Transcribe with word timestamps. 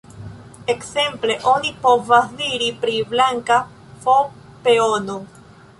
Ekzemple, 0.73 1.35
oni 1.51 1.73
povas 1.83 2.33
diri 2.41 2.73
pri 2.81 2.97
"blanka 3.13 3.61
f-peono". 4.09 5.25